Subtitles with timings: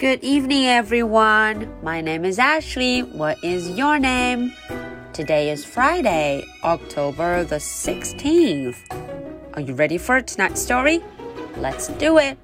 [0.00, 1.68] Good evening, everyone.
[1.82, 3.00] My name is Ashley.
[3.00, 4.52] What is your name?
[5.12, 8.78] Today is Friday, October the 16th.
[9.54, 11.02] Are you ready for tonight's story?
[11.58, 12.38] Let's do it.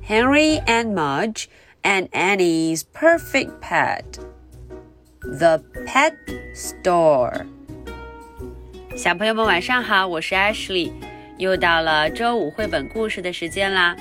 [0.00, 1.48] Henry and Mudge
[1.84, 4.18] and Annie's perfect pet.
[5.20, 6.16] The Pet
[6.54, 7.46] Store.
[8.96, 10.90] 小朋友们晚上好，我是 Ashley，
[11.36, 13.94] 又到了周五绘本故事的时间啦。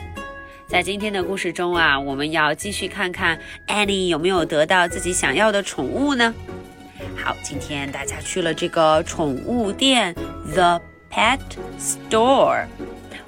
[0.72, 6.34] 在今天的故事中啊，我们要继续看看 Annie 有没有得到自己想要的宠物呢？
[7.16, 10.14] 好，今天大家去了这个宠物店
[10.54, 11.40] The Pet
[11.80, 12.66] Store，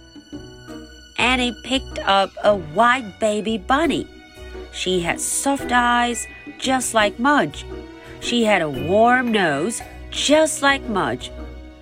[1.19, 4.07] Annie picked up a white baby bunny.
[4.73, 6.27] She had soft eyes,
[6.59, 7.65] just like Mudge.
[8.21, 11.31] She had a warm nose, just like Mudge.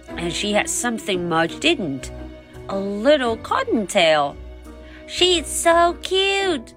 [0.08, 2.11] And she had something Mudge didn't
[2.69, 4.36] a little cottontail.
[5.06, 6.75] She's so cute,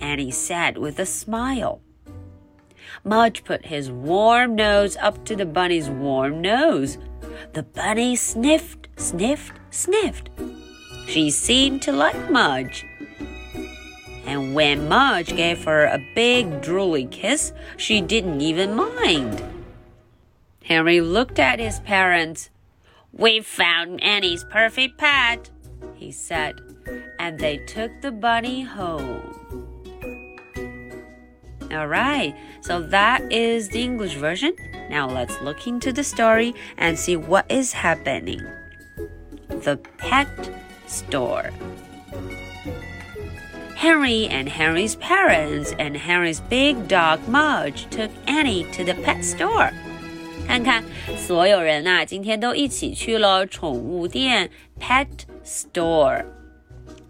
[0.00, 1.80] Annie said with a smile.
[3.04, 6.98] Mudge put his warm nose up to the bunny's warm nose.
[7.52, 10.30] The bunny sniffed, sniffed, sniffed.
[11.06, 12.84] She seemed to like Mudge.
[14.28, 19.42] And when Mudge gave her a big drooly kiss, she didn't even mind.
[20.62, 22.50] Henry looked at his parents.
[23.10, 25.48] We've found Annie's perfect pet,
[25.94, 26.60] he said,
[27.18, 29.34] and they took the bunny home.
[31.72, 34.54] Alright, so that is the English version.
[34.90, 38.46] Now let's look into the story and see what is happening.
[39.48, 40.28] The pet
[40.86, 41.50] store.
[43.77, 49.71] Henry and Henry's parents and Henry's big dog Mudge took Annie to the pet store.
[50.47, 50.83] 看看，
[51.17, 55.07] 所有人呐、啊，今天都一起去了宠物店 Pet
[55.45, 56.25] Store。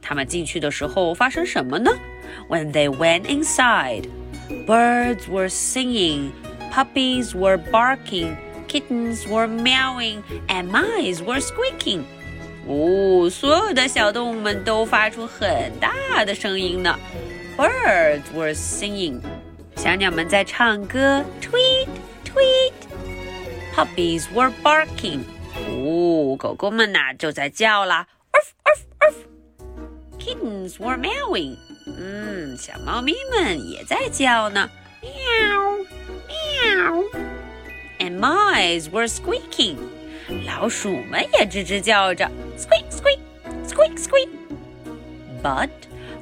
[0.01, 1.91] 他们进去的时候发生什么呢？
[2.47, 4.07] When they went inside,
[4.67, 6.31] birds were singing,
[6.71, 8.35] puppies were barking,
[8.67, 12.03] kittens were meowing, and mice were squeaking.
[12.68, 16.98] 哦，所有的小动物们都发出很大的声音呢。
[17.56, 19.20] Birds were singing，
[19.74, 21.24] 小鸟们在唱歌。
[21.40, 21.88] Tweet
[22.24, 22.72] tweet。
[23.74, 25.20] Puppies were barking，
[25.66, 28.06] 哦，狗狗们呐就在叫啦。
[28.32, 29.14] Urf urf urf。
[30.18, 31.56] Kittens were meowing，
[31.86, 34.68] 嗯，小猫咪们也在叫呢。
[35.00, 35.86] Meow
[36.28, 37.04] meow。
[37.98, 39.76] And mice were squeaking。
[40.45, 43.19] 老鼠们也吱吱叫着，squeak squeak
[43.67, 45.69] squeak squeak。But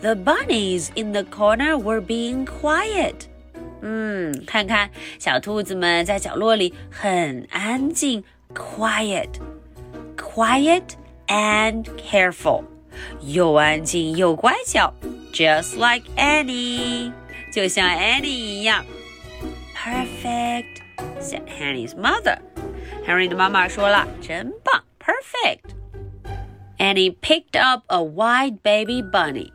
[0.02, 3.28] the bunnies in the corner were being quiet.
[3.81, 9.29] 嗯，看看小兔子们在角落里很安静，quiet,
[10.16, 10.84] quiet
[11.28, 12.63] and careful，
[13.22, 14.94] 又安静又乖巧，
[15.34, 17.12] just like Annie，
[17.52, 18.85] 就像 Annie 一样。
[19.75, 20.81] Perfect,
[21.19, 22.38] said Annie's mother.
[23.06, 25.75] Henry 的妈妈说了：“真棒，perfect。”
[26.78, 29.52] Annie picked up a white baby bunny.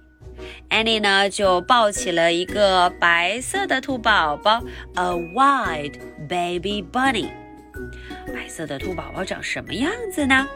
[0.71, 4.63] Annie 呢就抱起了一个白色的兔宝宝，
[4.95, 5.99] a white
[6.29, 7.31] baby bunny。
[8.33, 10.47] 白色的兔宝宝长什么样子呢？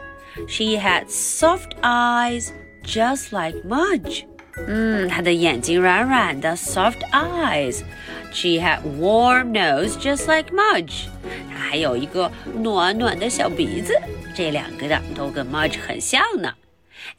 [0.47, 2.51] She had soft eyes,
[2.83, 4.25] just like Mudge.
[4.67, 11.07] 嗯，她的眼睛软软的，soft eyes。She had warm nose, just like Mudge.
[11.49, 12.31] 她还有一个
[12.61, 13.93] 暖暖的小鼻子，
[14.35, 16.53] 这两个的都跟 Mudge 很像呢。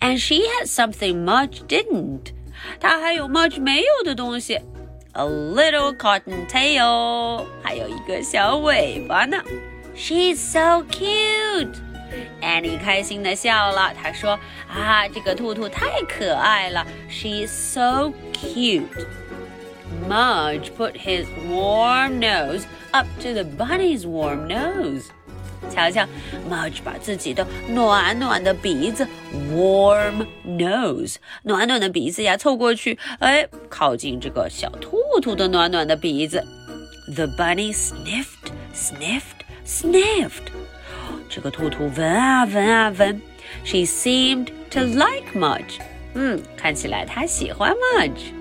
[0.00, 2.32] And she had something Mudge didn't.
[2.80, 4.60] 她还有 Mudge 没有的东西，
[5.12, 9.42] a little cotton tail，还有一个小尾巴呢。
[9.94, 11.74] She's so cute.
[12.40, 19.06] Annie 开心的笑了，她说：“啊，这个兔兔太可爱了，She's so cute。”
[20.08, 25.04] Mudge put his warm nose up to the bunny's warm nose.
[25.70, 26.06] 瞧瞧，
[26.50, 29.06] Mudge 把自己的暖暖的鼻子
[29.54, 36.44] （warm nose） 暖暖的鼻子呀凑过去，哎，靠近这个小兔兔的暖暖的鼻子。
[37.14, 40.50] The bunny sniffed, sniffed, sniffed.
[41.36, 43.20] 这个兔兔闻啊闻啊闻，
[43.64, 45.80] She seemed to like Mudge.
[46.14, 48.32] 嗯，看起来她喜欢 Mudge.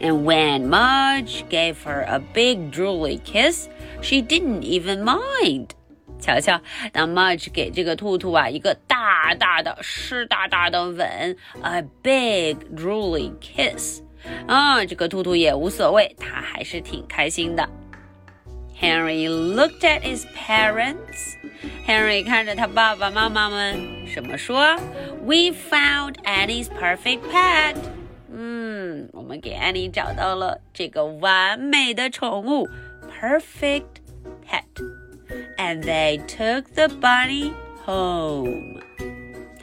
[0.00, 3.68] And when Mudge gave her a big drooly kiss,
[4.02, 5.68] she didn't even mind.
[6.20, 6.60] 瞧瞧，
[6.92, 14.00] 当 Mudge 给这个兔兔啊一个大大的、湿哒哒的吻，a big drooly kiss，
[14.46, 17.68] 啊，这个兔兔也无所谓，它还是挺开心的。
[18.80, 21.36] Henry looked at his parents.
[21.86, 24.76] Henry 看着他爸爸妈妈们，什么说？
[25.24, 27.76] We found Annie's perfect pet.
[28.32, 32.68] 嗯，我们给 Annie 找到了这个完美的宠物，
[33.20, 34.00] perfect
[34.48, 34.64] pet.
[35.56, 37.52] And they took the bunny
[37.84, 38.80] home.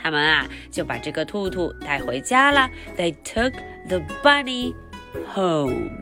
[0.02, 2.70] 他们啊就把这个兔兔带回家了。
[2.98, 3.54] They took
[3.88, 4.74] the bunny
[5.34, 6.02] home.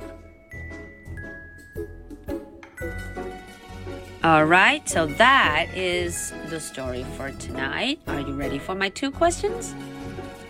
[4.24, 8.00] All right, so that is the story for tonight.
[8.08, 9.74] Are you ready for my two questions?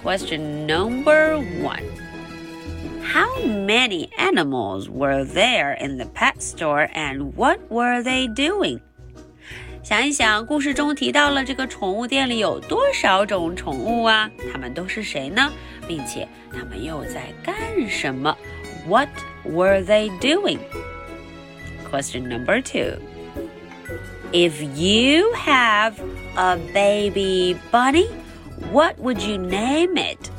[0.01, 1.83] Question number one
[3.03, 8.81] How many animals were there in the pet store and what were they doing?
[9.83, 14.29] 想一想，故事中提到了这个宠物店里有多少种宠物啊？
[14.51, 15.49] 它们都是谁呢？
[15.87, 17.55] 并且它们又在干
[17.87, 18.35] 什么？
[18.85, 19.07] What
[19.45, 20.59] were they doing?
[21.89, 22.99] Question number two.
[24.33, 25.99] If you have
[26.35, 28.07] a baby bunny,
[28.71, 30.29] what would you name it?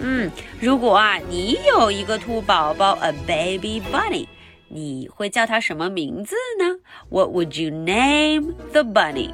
[0.00, 0.30] 嗯，
[0.60, 4.28] 如果啊你有一个兔宝宝，a baby bunny，
[4.68, 6.78] 你会叫它什么名字呢？
[7.08, 9.32] What would you name the bunny?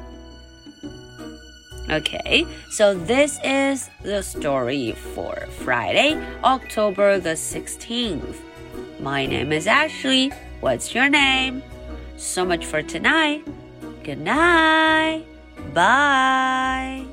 [1.87, 8.41] Okay, so this is the story for Friday, October the 16th.
[8.99, 10.31] My name is Ashley.
[10.61, 11.61] What's your name?
[12.17, 13.43] So much for tonight.
[14.02, 15.24] Good night.
[15.74, 17.04] Bye.